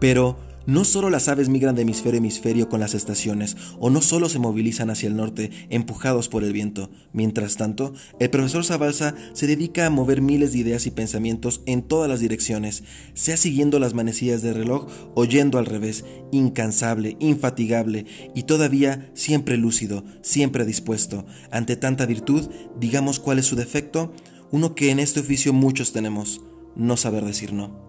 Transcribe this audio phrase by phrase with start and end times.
[0.00, 4.02] Pero no solo las aves migran de hemisferio a hemisferio con las estaciones, o no
[4.02, 6.90] solo se movilizan hacia el norte, empujados por el viento.
[7.14, 11.80] Mientras tanto, el profesor Zabalza se dedica a mover miles de ideas y pensamientos en
[11.80, 12.84] todas las direcciones,
[13.14, 18.04] sea siguiendo las manecillas del reloj o yendo al revés, incansable, infatigable
[18.34, 21.24] y todavía siempre lúcido, siempre dispuesto.
[21.50, 24.12] Ante tanta virtud, digamos cuál es su defecto,
[24.50, 26.42] uno que en este oficio muchos tenemos,
[26.76, 27.87] no saber decir no.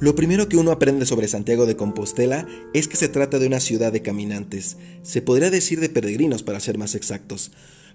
[0.00, 3.60] Lo primero que uno aprende sobre Santiago de Compostela es que se trata de una
[3.60, 7.52] ciudad de caminantes, se podría decir de peregrinos para ser más exactos.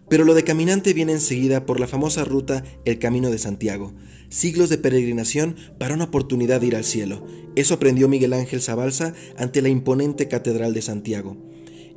[0.07, 3.93] Pero lo de caminante viene enseguida por la famosa ruta El Camino de Santiago,
[4.29, 7.27] siglos de peregrinación para una oportunidad de ir al cielo.
[7.55, 11.37] Eso aprendió Miguel Ángel Zabalza ante la imponente Catedral de Santiago.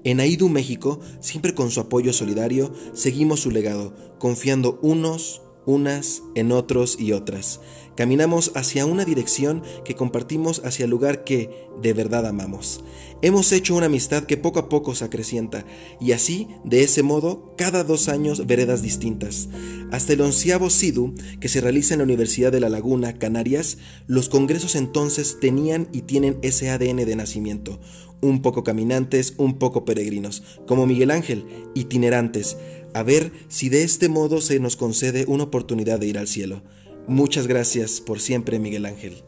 [0.05, 6.53] En Aidú, México, siempre con su apoyo solidario, seguimos su legado, confiando unos, unas en
[6.53, 7.61] otros y otras.
[7.95, 12.83] Caminamos hacia una dirección que compartimos hacia el lugar que de verdad amamos.
[13.21, 15.65] Hemos hecho una amistad que poco a poco se acrecienta
[16.01, 19.49] y así, de ese modo, cada dos años veredas distintas.
[19.93, 24.29] Hasta el onceavo SIDU, que se realiza en la Universidad de La Laguna, Canarias, los
[24.29, 27.79] congresos entonces tenían y tienen ese ADN de nacimiento.
[28.23, 32.57] Un poco caminantes, un poco peregrinos, como Miguel Ángel, itinerantes,
[32.95, 36.63] a ver si de este modo se nos concede una oportunidad de ir al cielo.
[37.07, 39.25] Muchas gracias por siempre, Miguel Ángel.